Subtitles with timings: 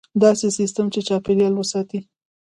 [0.23, 1.99] داسې سیستم چې چاپیریال وساتي.